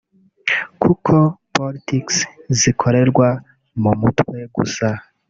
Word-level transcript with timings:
kuko 0.81 1.13
Politics 1.57 2.17
zikorerwa 2.59 3.27
mu 3.81 3.91
mutwe 4.01 4.37
gusa 4.55 4.87